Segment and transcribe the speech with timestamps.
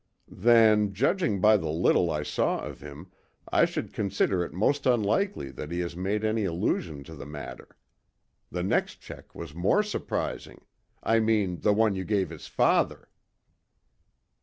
[0.31, 3.11] "Then, judging by the little I saw of him,
[3.49, 7.77] I should consider it most unlikely that he has made any allusion to the matter.
[8.49, 10.61] The next cheque was more surprising;
[11.03, 13.09] I mean the one you gave his father."